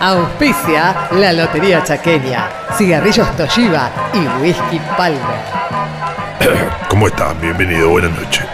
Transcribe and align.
Auspicia 0.00 1.10
la 1.12 1.30
Lotería 1.30 1.84
Chaqueña, 1.84 2.48
Cigarrillos 2.78 3.36
Toshiba 3.36 3.90
y 4.14 4.42
Whisky 4.42 4.80
Palmer. 4.96 5.20
¿Cómo 6.88 7.08
están? 7.08 7.38
Bienvenido, 7.38 7.90
buenas 7.90 8.18
noches. 8.18 8.46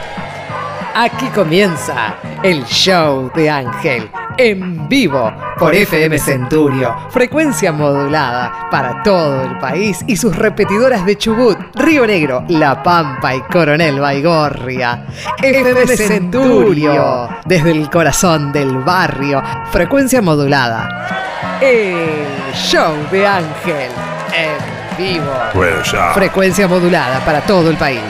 Aquí 0.92 1.26
comienza 1.28 2.16
el 2.42 2.64
show 2.64 3.30
de 3.32 3.48
Ángel 3.48 4.10
en 4.36 4.88
vivo 4.88 5.32
por 5.56 5.72
FM 5.72 6.18
Centurio, 6.18 6.96
frecuencia 7.10 7.70
modulada 7.70 8.68
para 8.68 9.04
todo 9.04 9.44
el 9.44 9.56
país 9.58 10.02
y 10.08 10.16
sus 10.16 10.34
repetidoras 10.34 11.06
de 11.06 11.16
Chubut, 11.16 11.56
Río 11.76 12.08
Negro, 12.08 12.44
La 12.48 12.82
Pampa 12.82 13.36
y 13.36 13.40
Coronel 13.42 14.00
Baigorria. 14.00 15.06
FM 15.40 15.86
Centurio, 15.96 17.28
desde 17.44 17.70
el 17.70 17.88
corazón 17.88 18.50
del 18.50 18.78
barrio, 18.78 19.40
frecuencia 19.70 20.20
modulada. 20.20 21.25
El 21.60 22.54
show 22.54 22.94
de 23.10 23.26
Ángel 23.26 23.90
en 24.34 24.96
vivo. 24.96 25.32
Bueno, 25.54 25.82
ya. 25.82 26.12
Frecuencia 26.12 26.68
modulada 26.68 27.20
para 27.24 27.40
todo 27.40 27.70
el 27.70 27.76
país. 27.76 28.02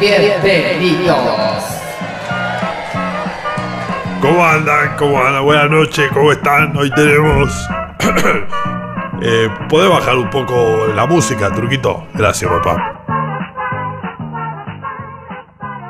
Bienvenidos. 0.00 1.18
¿Cómo 4.20 4.44
andan? 4.44 4.96
¿Cómo 4.96 5.22
andan? 5.22 5.44
Buenas 5.44 5.70
noches, 5.70 6.10
¿cómo 6.12 6.32
están? 6.32 6.76
Hoy 6.76 6.90
tenemos. 6.90 7.68
eh, 9.22 9.48
¿Podés 9.68 9.90
bajar 9.90 10.16
un 10.16 10.30
poco 10.30 10.86
la 10.94 11.06
música, 11.06 11.50
truquito? 11.52 12.06
Gracias, 12.14 12.50
papá. 12.50 13.02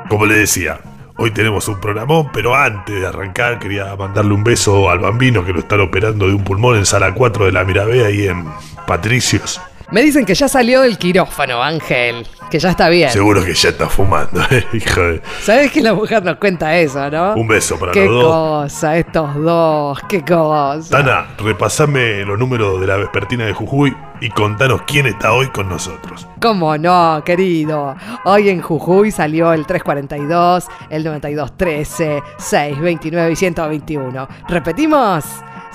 Como 0.09 0.25
le 0.25 0.35
decía, 0.35 0.79
hoy 1.17 1.31
tenemos 1.31 1.67
un 1.67 1.79
programón, 1.79 2.29
pero 2.33 2.55
antes 2.55 2.99
de 2.99 3.07
arrancar 3.07 3.59
quería 3.59 3.95
mandarle 3.95 4.33
un 4.33 4.43
beso 4.43 4.89
al 4.89 4.99
bambino 4.99 5.45
que 5.45 5.53
lo 5.53 5.59
están 5.59 5.81
operando 5.81 6.27
de 6.27 6.33
un 6.33 6.43
pulmón 6.43 6.77
en 6.77 6.85
sala 6.85 7.13
4 7.13 7.45
de 7.45 7.51
la 7.51 7.63
Mirabea 7.63 8.07
ahí 8.07 8.27
en 8.27 8.45
Patricios. 8.87 9.61
Me 9.91 10.01
dicen 10.01 10.25
que 10.25 10.33
ya 10.33 10.47
salió 10.47 10.81
del 10.81 10.97
quirófano, 10.97 11.61
Ángel. 11.63 12.25
Que 12.49 12.59
ya 12.59 12.69
está 12.71 12.89
bien. 12.89 13.09
Seguro 13.09 13.43
que 13.43 13.53
ya 13.53 13.69
está 13.69 13.87
fumando, 13.89 14.39
eh, 14.51 14.63
hijo 14.73 15.01
de. 15.01 15.21
¿Sabes 15.41 15.71
que 15.71 15.81
la 15.81 15.93
mujer 15.93 16.23
nos 16.23 16.37
cuenta 16.37 16.77
eso, 16.77 17.09
no? 17.09 17.33
Un 17.35 17.47
beso 17.47 17.77
para 17.79 17.91
Qué 17.91 18.05
los 18.05 18.21
dos. 18.23 18.71
cosa, 18.73 18.97
estos 18.97 19.35
dos, 19.35 19.99
qué 20.07 20.23
cosa. 20.23 20.89
Tana, 21.01 21.27
repasame 21.39 22.23
los 22.23 22.37
números 22.37 22.79
de 22.79 22.87
la 22.87 22.97
vespertina 22.97 23.45
de 23.45 23.53
Jujuy 23.53 23.95
y 24.21 24.29
contanos 24.29 24.83
quién 24.85 25.07
está 25.07 25.33
hoy 25.33 25.47
con 25.47 25.67
nosotros. 25.69 26.27
¿Cómo 26.39 26.77
no, 26.77 27.23
querido? 27.25 27.95
Hoy 28.25 28.49
en 28.49 28.61
Jujuy 28.61 29.09
salió 29.11 29.51
el 29.51 29.65
342, 29.65 30.67
el 30.91 31.03
9213, 31.03 32.21
629 32.37 33.31
y 33.31 33.35
121. 33.35 34.27
¿Repetimos? 34.47 35.25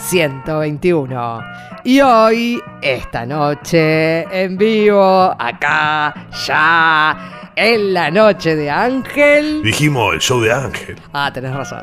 121. 0.08 1.42
Y 1.84 2.00
hoy, 2.00 2.60
esta 2.82 3.24
noche, 3.24 4.22
en 4.30 4.56
vivo, 4.56 5.34
acá, 5.38 6.14
ya, 6.46 7.50
en 7.54 7.94
la 7.94 8.10
noche 8.10 8.56
de 8.56 8.70
Ángel. 8.70 9.62
Dijimos 9.62 10.14
el 10.14 10.20
show 10.20 10.40
de 10.40 10.52
Ángel. 10.52 10.96
Ah, 11.12 11.30
tenés 11.32 11.54
razón. 11.54 11.82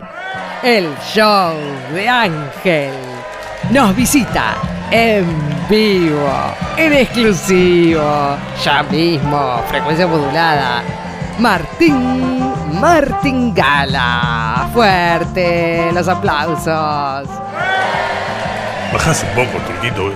El 0.64 0.94
show 1.14 1.54
de 1.94 2.08
Ángel 2.08 2.94
nos 3.72 3.96
visita 3.96 4.56
en 4.92 5.26
vivo, 5.70 6.30
en 6.78 6.94
exclusivo, 6.94 8.38
ya 8.64 8.84
mismo, 8.84 9.62
frecuencia 9.68 10.08
modulada. 10.08 10.84
Martín 11.40 12.52
Martingala. 12.80 14.70
Fuerte 14.74 15.92
los 15.94 16.08
aplausos. 16.08 17.30
Bajás 18.94 19.24
un 19.24 19.46
poco, 19.46 19.58
Turquito. 19.66 20.12
eh. 20.12 20.16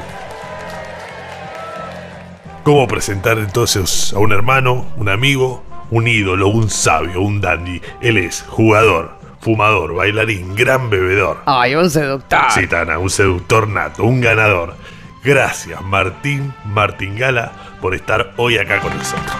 ¿Cómo 2.63 2.87
presentar 2.87 3.37
entonces 3.39 4.13
a 4.15 4.19
un 4.19 4.31
hermano, 4.31 4.85
un 4.97 5.09
amigo, 5.09 5.63
un 5.89 6.07
ídolo, 6.07 6.47
un 6.49 6.69
sabio, 6.69 7.21
un 7.21 7.41
dandy? 7.41 7.81
Él 8.01 8.17
es 8.17 8.45
jugador, 8.47 9.15
fumador, 9.39 9.95
bailarín, 9.95 10.55
gran 10.55 10.89
bebedor. 10.89 11.39
Ay, 11.47 11.75
un 11.75 11.89
seductor. 11.89 12.39
Sí, 12.51 12.67
Tana, 12.67 12.99
un 12.99 13.09
seductor 13.09 13.67
nato, 13.67 14.03
un 14.03 14.21
ganador. 14.21 14.75
Gracias, 15.23 15.81
Martín 15.81 16.53
Martingala, 16.65 17.51
por 17.81 17.93
estar 17.95 18.31
hoy 18.37 18.57
acá 18.57 18.79
con 18.79 18.95
nosotros. 18.95 19.35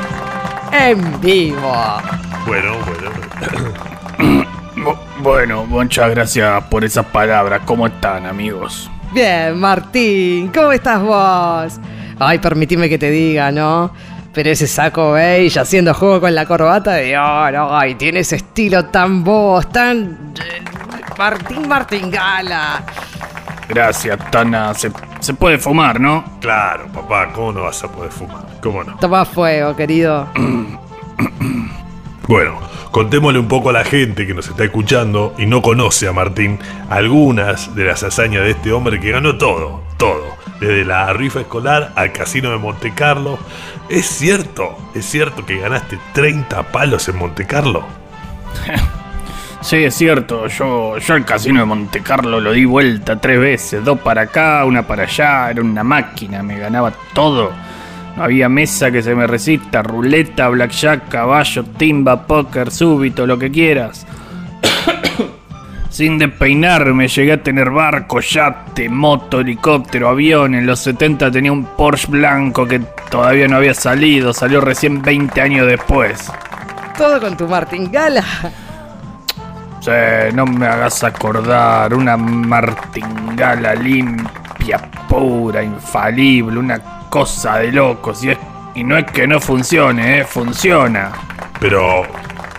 En 0.71 1.19
vivo. 1.21 1.73
Bueno, 2.47 2.73
bueno. 2.85 4.45
Bu- 4.75 4.97
Bueno, 5.19 5.65
muchas 5.65 6.09
gracias 6.09 6.63
por 6.65 6.83
esas 6.83 7.05
palabras. 7.05 7.61
¿Cómo 7.65 7.85
están, 7.85 8.25
amigos? 8.25 8.89
Bien, 9.13 9.59
Martín, 9.59 10.49
¿cómo 10.53 10.71
estás 10.71 11.01
vos? 11.01 11.79
Ay, 12.19 12.39
permitime 12.39 12.87
que 12.87 12.97
te 12.97 13.09
diga, 13.09 13.51
¿no? 13.51 13.91
Pero 14.33 14.49
ese 14.49 14.67
saco 14.67 15.11
beige 15.13 15.59
haciendo 15.59 15.93
juego 15.93 16.21
con 16.21 16.33
la 16.33 16.45
corbata 16.45 16.93
de 16.93 17.17
oro, 17.17 17.75
ay, 17.75 17.95
tiene 17.95 18.21
ese 18.21 18.37
estilo 18.37 18.85
tan 18.85 19.23
vos, 19.23 19.69
tan... 19.69 20.33
eh, 20.39 20.61
Martín 21.17 21.67
Martingala. 21.67 22.83
Gracias, 23.67 24.17
Tana. 24.31 24.73
Se, 24.73 24.91
se 25.19 25.33
puede 25.33 25.57
fumar, 25.57 25.99
¿no? 25.99 26.23
Claro, 26.39 26.87
papá, 26.87 27.31
¿cómo 27.33 27.51
no 27.51 27.63
vas 27.63 27.83
a 27.83 27.91
poder 27.91 28.11
fumar? 28.11 28.45
¿Cómo 28.61 28.83
no? 28.83 28.95
Toma 28.97 29.25
fuego, 29.25 29.75
querido. 29.75 30.27
Bueno, 32.27 32.59
contémosle 32.91 33.39
un 33.39 33.47
poco 33.47 33.69
a 33.69 33.73
la 33.73 33.83
gente 33.83 34.27
que 34.27 34.33
nos 34.33 34.47
está 34.47 34.65
escuchando 34.65 35.33
y 35.37 35.45
no 35.45 35.61
conoce 35.61 36.07
a 36.07 36.13
Martín 36.13 36.59
algunas 36.89 37.73
de 37.73 37.85
las 37.85 38.03
hazañas 38.03 38.43
de 38.43 38.51
este 38.51 38.71
hombre 38.71 38.99
que 38.99 39.11
ganó 39.11 39.37
todo, 39.37 39.81
todo. 39.97 40.25
Desde 40.59 40.85
la 40.85 41.11
rifa 41.13 41.41
escolar 41.41 41.91
al 41.95 42.11
casino 42.11 42.51
de 42.51 42.57
Monte 42.57 42.93
Carlo. 42.93 43.39
¿Es 43.89 44.05
cierto? 44.05 44.77
¿Es 44.93 45.05
cierto 45.05 45.45
que 45.45 45.57
ganaste 45.57 45.97
30 46.13 46.71
palos 46.71 47.07
en 47.09 47.17
Monte 47.17 47.47
Carlo? 47.47 47.83
Sí, 49.61 49.77
es 49.77 49.93
cierto. 49.93 50.47
Yo, 50.47 50.97
yo 50.97 51.15
el 51.15 51.23
casino 51.23 51.59
de 51.59 51.65
Monte 51.65 52.01
Carlo 52.01 52.39
lo 52.39 52.51
di 52.51 52.65
vuelta 52.65 53.21
tres 53.21 53.39
veces. 53.39 53.85
Dos 53.85 53.99
para 53.99 54.21
acá, 54.21 54.65
una 54.65 54.81
para 54.81 55.03
allá. 55.03 55.51
Era 55.51 55.61
una 55.61 55.83
máquina. 55.83 56.41
Me 56.41 56.57
ganaba 56.57 56.91
todo. 57.13 57.51
No 58.15 58.23
había 58.23 58.49
mesa 58.49 58.91
que 58.91 59.01
se 59.01 59.15
me 59.15 59.27
resista. 59.27 59.81
Ruleta, 59.81 60.49
blackjack, 60.49 61.09
caballo, 61.09 61.63
timba, 61.77 62.25
póker, 62.27 62.71
súbito, 62.71 63.25
lo 63.25 63.37
que 63.37 63.51
quieras. 63.51 64.05
Sin 65.89 66.17
despeinarme 66.17 67.07
llegué 67.07 67.33
a 67.33 67.43
tener 67.43 67.69
barco, 67.69 68.21
yate, 68.21 68.87
moto, 68.87 69.41
helicóptero, 69.41 70.09
avión. 70.09 70.55
En 70.55 70.65
los 70.65 70.79
70 70.79 71.31
tenía 71.31 71.51
un 71.51 71.65
Porsche 71.65 72.07
blanco 72.09 72.65
que 72.65 72.79
todavía 73.09 73.47
no 73.47 73.57
había 73.57 73.73
salido. 73.73 74.33
Salió 74.33 74.61
recién 74.61 75.01
20 75.01 75.41
años 75.41 75.67
después. 75.67 76.31
Todo 76.97 77.19
con 77.19 77.35
tu 77.35 77.47
Martingala. 77.47 78.23
Sí, 79.81 79.91
no 80.35 80.45
me 80.45 80.67
hagas 80.67 81.03
acordar. 81.03 81.93
Una 81.93 82.15
martingala 82.15 83.73
limpia, 83.73 84.77
pura, 85.09 85.63
infalible. 85.63 86.59
Una 86.59 87.00
cosa 87.11 87.57
de 87.59 87.71
locos. 87.71 88.23
Y, 88.23 88.31
es- 88.31 88.39
y 88.73 88.83
no 88.83 88.97
es 88.97 89.05
que 89.11 89.27
no 89.27 89.39
funcione, 89.39 90.21
¿eh? 90.21 90.25
Funciona. 90.25 91.11
Pero, 91.59 92.03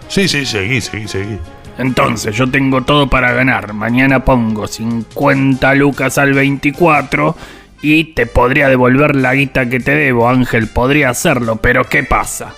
Sí, 0.10 0.28
sí, 0.28 0.46
seguí, 0.46 0.82
seguí, 0.82 1.08
seguí. 1.08 1.40
Entonces, 1.78 2.36
yo 2.36 2.52
tengo 2.52 2.84
todo 2.84 3.08
para 3.08 3.32
ganar. 3.32 3.72
Mañana 3.74 4.26
pongo 4.26 4.68
50 4.68 5.74
lucas 5.76 6.18
al 6.18 6.34
24 6.34 7.38
y 7.82 8.14
te 8.14 8.26
podría 8.26 8.68
devolver 8.68 9.16
la 9.16 9.36
guita 9.36 9.70
que 9.70 9.80
te 9.80 9.92
debo, 9.92 10.28
Ángel. 10.28 10.68
Podría 10.68 11.12
hacerlo, 11.12 11.58
pero 11.58 11.86
¿qué 11.86 12.04
pasa? 12.04 12.54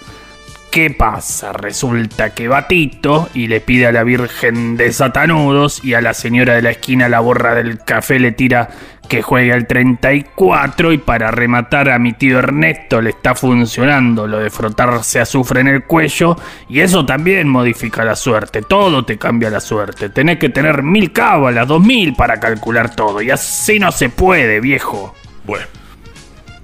¿Qué 0.72 0.92
pasa? 0.92 1.52
Resulta 1.52 2.36
que 2.36 2.48
va 2.48 2.68
Tito 2.68 3.28
y 3.34 3.48
le 3.48 3.60
pide 3.60 3.88
a 3.88 3.92
la 3.92 4.04
Virgen 4.04 4.78
de 4.78 4.94
Satanudos 4.94 5.84
y 5.84 5.96
a 5.96 6.02
la 6.02 6.14
señora 6.14 6.54
de 6.54 6.62
la 6.62 6.70
esquina 6.70 7.10
la 7.10 7.22
borra 7.22 7.56
del 7.56 7.80
café 7.80 8.20
le 8.20 8.34
tira 8.34 8.70
que 9.08 9.24
juegue 9.24 9.52
al 9.52 9.66
34 9.66 10.94
y 10.94 11.00
para 11.00 11.32
rematar 11.32 11.90
a 11.90 11.98
mi 11.98 12.14
tío 12.14 12.38
Ernesto 12.38 13.02
le 13.02 13.10
está 13.10 13.34
funcionando 13.34 14.28
lo 14.28 14.38
de 14.38 14.52
frotarse 14.52 15.20
azufre 15.20 15.62
en 15.62 15.70
el 15.70 15.86
cuello 15.86 16.38
y 16.70 16.82
eso 16.82 17.04
también 17.04 17.50
modifica 17.50 18.06
la 18.06 18.16
suerte, 18.16 18.62
todo 18.62 19.04
te 19.04 19.18
cambia 19.18 19.50
la 19.50 19.62
suerte, 19.62 20.10
tenés 20.10 20.38
que 20.38 20.50
tener 20.50 20.84
mil 20.84 21.12
cábalas, 21.12 21.68
dos 21.68 21.82
mil 21.82 22.14
para 22.14 22.40
calcular 22.40 22.96
todo 22.96 23.24
y 23.24 23.32
así 23.32 23.80
no 23.80 23.92
se 23.92 24.10
puede, 24.10 24.60
viejo. 24.60 25.16
Bueno, 25.46 25.66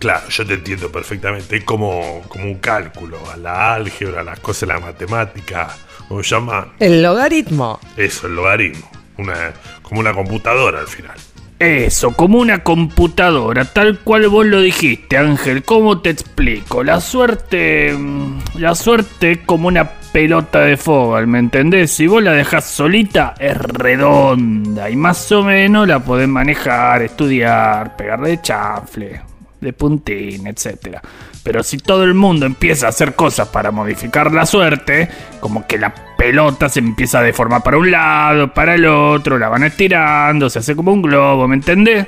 claro, 0.06 0.30
yo 0.30 0.46
te 0.46 0.54
entiendo 0.54 0.92
perfectamente. 0.92 1.56
Es 1.57 1.63
como, 1.63 2.22
como 2.28 2.46
un 2.46 2.60
cálculo, 2.60 3.18
a 3.34 3.38
la 3.38 3.74
álgebra, 3.74 4.22
a 4.22 4.24
las 4.24 4.40
cosas 4.40 4.69
la 4.69 4.80
matemática. 4.80 5.68
¿Cómo 6.07 6.22
se 6.22 6.36
llama? 6.36 6.74
El 6.80 7.02
logaritmo. 7.02 7.80
Eso, 7.98 8.28
el 8.28 8.36
logaritmo. 8.36 8.88
Una, 9.18 9.52
como 9.81 10.02
una 10.02 10.13
computadora 10.13 10.81
al 10.81 10.88
final. 10.88 11.18
Eso, 11.57 12.12
como 12.12 12.38
una 12.38 12.62
computadora, 12.63 13.66
tal 13.66 13.98
cual 14.00 14.28
vos 14.28 14.46
lo 14.46 14.62
dijiste, 14.62 15.18
Ángel. 15.18 15.63
¿Cómo 15.63 16.02
te 16.02 16.12
explico? 16.12 16.84
La 16.84 17.02
suerte. 17.02 17.92
mm, 17.98 18.60
La 18.60 18.75
suerte 18.75 19.31
es 19.31 19.38
como 19.40 19.69
una 19.69 19.90
pelota 20.13 20.60
de 20.62 20.78
fútbol, 20.78 21.25
¿me 21.25 21.40
entendés? 21.40 21.92
Si 21.92 22.06
vos 22.06 22.22
la 22.22 22.34
dejás 22.34 22.66
solita, 22.66 23.34
es 23.40 23.57
redonda 23.57 24.88
y 24.88 24.96
más 24.96 25.31
o 25.31 25.44
menos 25.44 25.88
la 25.88 26.00
podés 26.00 26.28
manejar, 26.28 27.02
estudiar, 27.02 27.98
pegarle 27.98 28.30
de 28.30 28.42
chafle, 28.42 29.22
de 29.65 29.73
puntín, 29.73 30.47
etc. 30.47 31.00
Pero 31.44 31.62
si 31.63 31.77
todo 31.77 32.03
el 32.06 32.13
mundo 32.13 32.45
empieza 32.45 32.85
a 32.85 32.89
hacer 32.89 33.15
cosas 33.15 33.50
para 33.50 33.71
modificar 33.71 34.31
la 34.31 34.45
suerte, 34.45 35.09
como 35.41 35.67
que 35.67 35.77
la 35.77 35.94
pelota 36.17 36.69
se 36.69 36.79
empieza 36.79 37.19
a 37.19 37.23
deformar 37.23 37.62
para 37.62 37.77
un 37.77 37.91
lado, 37.91 38.53
para 38.53 38.75
el 38.75 38.85
otro, 38.85 39.38
la 39.38 39.50
van 39.50 39.63
estirando, 39.63 40.50
se 40.50 40.59
hace 40.59 40.75
como 40.75 40.94
un 40.94 41.01
globo, 41.01 41.47
¿me 41.47 41.56
entendés? 41.56 42.07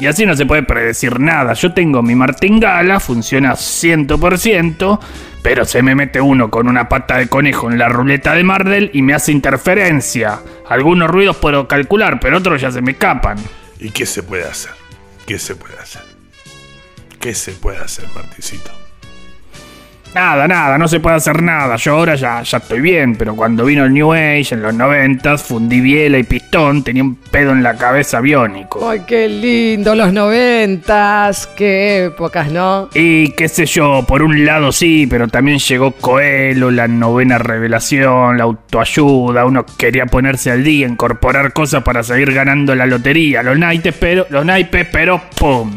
Y 0.00 0.06
así 0.06 0.24
no 0.24 0.34
se 0.34 0.46
puede 0.46 0.62
predecir 0.62 1.20
nada. 1.20 1.52
Yo 1.52 1.74
tengo 1.74 2.02
mi 2.02 2.14
martingala, 2.14 3.00
funciona 3.00 3.52
100%, 3.52 4.98
pero 5.42 5.66
se 5.66 5.82
me 5.82 5.94
mete 5.94 6.22
uno 6.22 6.50
con 6.50 6.68
una 6.68 6.88
pata 6.88 7.18
de 7.18 7.28
conejo 7.28 7.70
en 7.70 7.78
la 7.78 7.90
ruleta 7.90 8.34
de 8.34 8.42
Mardel 8.42 8.90
y 8.94 9.02
me 9.02 9.12
hace 9.12 9.30
interferencia. 9.30 10.40
Algunos 10.70 11.10
ruidos 11.10 11.36
puedo 11.36 11.68
calcular, 11.68 12.18
pero 12.18 12.38
otros 12.38 12.62
ya 12.62 12.70
se 12.70 12.80
me 12.80 12.92
escapan. 12.92 13.36
¿Y 13.78 13.90
qué 13.90 14.06
se 14.06 14.22
puede 14.22 14.44
hacer? 14.44 14.72
¿Qué 15.26 15.38
se 15.38 15.54
puede 15.54 15.78
hacer? 15.78 16.09
¿Qué 17.20 17.34
se 17.34 17.52
puede 17.52 17.76
hacer, 17.76 18.06
Marticito? 18.14 18.70
Nada, 20.14 20.48
nada, 20.48 20.78
no 20.78 20.88
se 20.88 21.00
puede 21.00 21.16
hacer 21.16 21.42
nada. 21.42 21.76
Yo 21.76 21.92
ahora 21.92 22.14
ya, 22.14 22.42
ya 22.42 22.58
estoy 22.58 22.80
bien, 22.80 23.14
pero 23.14 23.36
cuando 23.36 23.66
vino 23.66 23.84
el 23.84 23.92
New 23.92 24.12
Age 24.12 24.54
en 24.54 24.62
los 24.62 24.72
90 24.72 25.36
fundí 25.36 25.82
biela 25.82 26.16
y 26.16 26.22
pistón, 26.22 26.82
tenía 26.82 27.02
un 27.04 27.16
pedo 27.16 27.52
en 27.52 27.62
la 27.62 27.76
cabeza 27.76 28.20
biónico. 28.20 28.88
¡Ay, 28.88 29.02
qué 29.06 29.28
lindo! 29.28 29.94
Los 29.94 30.14
noventas. 30.14 31.46
¡Qué 31.46 32.06
épocas, 32.06 32.50
¿no? 32.50 32.88
Y 32.94 33.32
qué 33.32 33.48
sé 33.48 33.66
yo, 33.66 34.02
por 34.08 34.22
un 34.22 34.46
lado 34.46 34.72
sí, 34.72 35.06
pero 35.06 35.28
también 35.28 35.58
llegó 35.58 35.92
Coelho, 35.92 36.70
la 36.70 36.88
novena 36.88 37.36
revelación, 37.36 38.38
la 38.38 38.44
autoayuda, 38.44 39.44
uno 39.44 39.66
quería 39.76 40.06
ponerse 40.06 40.50
al 40.50 40.64
día, 40.64 40.88
incorporar 40.88 41.52
cosas 41.52 41.82
para 41.82 42.02
seguir 42.02 42.32
ganando 42.32 42.74
la 42.74 42.86
lotería, 42.86 43.42
los 43.42 43.58
naipes, 43.58 43.94
pero, 44.00 44.26
los 44.30 44.44
naipes, 44.44 44.88
pero 44.90 45.20
¡pum! 45.38 45.76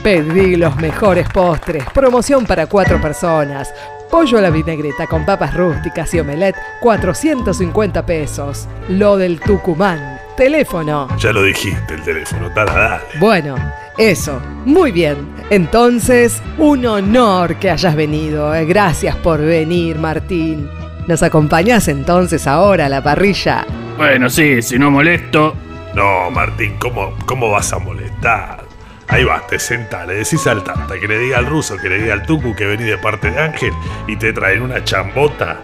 Pedí 0.00 0.54
los 0.54 0.76
mejores 0.76 1.28
postres. 1.28 1.82
Promoción 1.92 2.46
para 2.46 2.68
cuatro 2.68 3.00
personas. 3.00 3.74
Pollo 4.08 4.38
a 4.38 4.42
la 4.42 4.50
vinagreta 4.50 5.08
con 5.08 5.26
papas 5.26 5.56
rústicas 5.56 6.14
y 6.14 6.20
omelette, 6.20 6.54
450 6.82 8.06
pesos. 8.06 8.68
Lo 8.88 9.16
del 9.16 9.40
Tucumán. 9.40 10.20
Teléfono. 10.36 11.08
Ya 11.18 11.32
lo 11.32 11.42
dijiste, 11.42 11.94
el 11.94 12.02
teléfono, 12.02 12.48
dale, 12.50 12.70
dale. 12.70 13.02
Bueno, 13.18 13.56
eso. 13.98 14.40
Muy 14.64 14.92
bien. 14.92 15.34
Entonces, 15.50 16.40
un 16.58 16.86
honor 16.86 17.56
que 17.56 17.70
hayas 17.70 17.96
venido. 17.96 18.54
Eh, 18.54 18.64
Gracias 18.64 19.16
por 19.16 19.40
venir, 19.40 19.98
Martín. 19.98 20.70
¿Nos 21.06 21.22
acompañás 21.22 21.88
entonces 21.88 22.46
ahora 22.46 22.86
a 22.86 22.88
la 22.88 23.02
parrilla? 23.02 23.66
Bueno, 23.96 24.30
sí, 24.30 24.62
si 24.62 24.78
no 24.78 24.90
molesto. 24.90 25.54
No, 25.94 26.30
Martín, 26.30 26.76
¿cómo, 26.78 27.14
cómo 27.26 27.50
vas 27.50 27.72
a 27.72 27.78
molestar? 27.78 28.64
Ahí 29.08 29.22
vas, 29.22 29.46
te 29.46 29.58
sentás, 29.58 30.08
le 30.08 30.14
decís 30.14 30.46
al 30.46 30.64
tanta 30.64 30.98
que 30.98 31.06
le 31.06 31.18
diga 31.18 31.38
al 31.38 31.46
ruso, 31.46 31.76
que 31.76 31.88
le 31.88 31.98
diga 31.98 32.14
al 32.14 32.26
tucu 32.26 32.54
que 32.56 32.64
vení 32.64 32.84
de 32.84 32.96
parte 32.98 33.30
de 33.30 33.38
Ángel 33.38 33.72
y 34.08 34.16
te 34.16 34.32
traen 34.32 34.62
una 34.62 34.82
chambota 34.82 35.60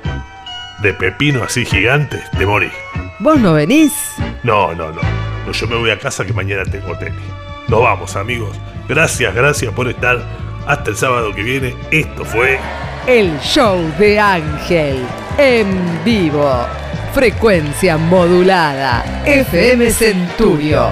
de 0.82 0.92
pepino 0.94 1.42
así 1.42 1.64
gigante, 1.64 2.22
te 2.38 2.46
morís. 2.46 2.72
¿Vos 3.18 3.40
no 3.40 3.54
venís? 3.54 3.92
No, 4.42 4.74
no, 4.74 4.92
no. 4.92 5.00
No, 5.46 5.52
Yo 5.52 5.66
me 5.66 5.76
voy 5.76 5.90
a 5.90 5.98
casa 5.98 6.24
que 6.24 6.32
mañana 6.32 6.64
tengo 6.64 6.96
tenis. 6.98 7.18
Nos 7.68 7.82
vamos, 7.82 8.14
amigos. 8.16 8.56
Gracias, 8.88 9.34
gracias 9.34 9.72
por 9.72 9.88
estar. 9.88 10.20
Hasta 10.66 10.90
el 10.90 10.96
sábado 10.96 11.34
que 11.34 11.42
viene. 11.42 11.74
Esto 11.90 12.24
fue. 12.24 12.58
El 13.06 13.38
show 13.40 13.78
de 13.98 14.20
Ángel. 14.20 15.06
En 15.38 16.04
vivo. 16.04 16.52
Frecuencia 17.14 17.96
modulada. 17.96 19.22
FM 19.24 19.90
Centurio. 19.90 20.88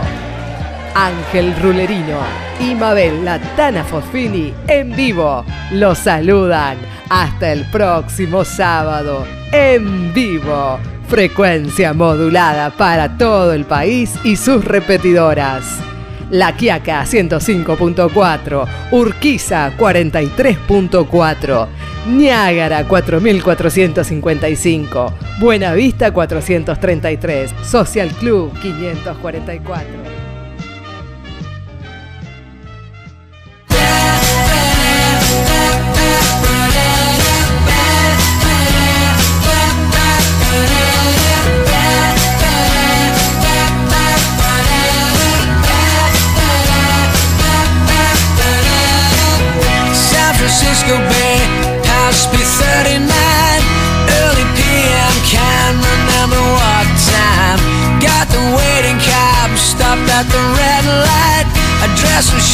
Ángel 0.95 1.55
Rulerino 1.61 2.19
y 2.59 2.75
Mabel 2.75 3.25
Latana 3.25 3.85
Fosfini 3.85 4.55
en 4.67 4.97
vivo. 4.97 5.45
Los 5.73 5.99
saludan. 5.99 6.79
Hasta 7.11 7.53
el 7.53 7.67
próximo 7.67 8.43
sábado. 8.43 9.27
En 9.53 10.13
vivo. 10.15 10.79
Frecuencia 11.09 11.93
modulada 11.93 12.71
para 12.71 13.19
todo 13.19 13.53
el 13.53 13.67
país 13.67 14.15
y 14.25 14.37
sus 14.37 14.65
repetidoras. 14.65 15.79
La 16.31 16.55
Quiaca 16.55 17.03
105.4, 17.05 18.67
Urquiza 18.91 19.73
43.4, 19.77 21.67
Niágara 22.09 22.87
4455, 22.87 25.15
Buenavista 25.41 26.13
433, 26.13 27.55
Social 27.63 28.11
Club 28.11 28.53
544. 28.61 30.18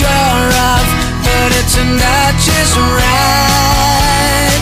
Sure 0.05 0.53
of, 0.53 0.85
but 1.25 1.51
it 1.57 1.67
turned 1.73 2.03
out 2.03 2.35
just 2.37 2.77
right. 2.77 4.53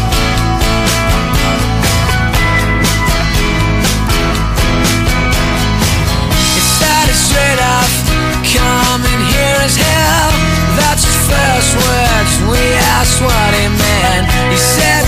It 6.55 6.65
started 6.79 7.19
straight 7.19 7.61
off, 7.75 7.91
coming 8.55 9.23
here 9.35 9.59
as 9.67 9.75
hell. 9.75 10.31
That's 10.79 11.03
his 11.03 11.19
first 11.27 11.73
words. 11.75 12.33
We 12.47 12.63
asked 12.95 13.19
what 13.19 13.51
he 13.59 13.67
meant. 13.67 14.25
He 14.55 14.59
said, 14.59 15.02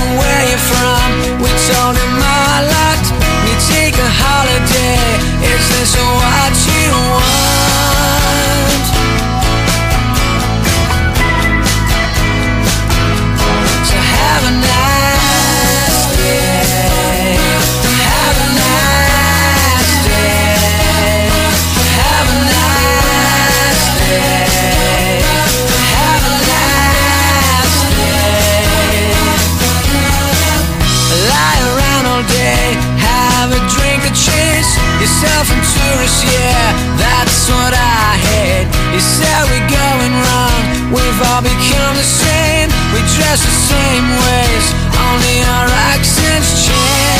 all 32.15 32.23
day. 32.31 32.67
Have 33.03 33.51
a 33.51 33.61
drink 33.75 34.07
and 34.07 34.15
chase 34.15 34.71
yourself 35.03 35.51
into 35.51 35.85
us, 36.07 36.17
yeah 36.23 36.71
That's 36.97 37.51
what 37.51 37.75
I 37.75 38.15
hate. 38.31 38.69
You 38.95 39.01
said 39.01 39.43
we're 39.51 39.67
going 39.67 40.15
wrong 40.23 40.61
We've 40.95 41.21
all 41.31 41.43
become 41.43 41.95
the 41.99 42.07
same. 42.07 42.71
We 42.95 43.01
dress 43.19 43.43
the 43.43 43.57
same 43.75 44.07
ways 44.27 44.65
Only 44.95 45.43
our 45.59 45.69
accents 45.91 46.67
change. 46.67 47.14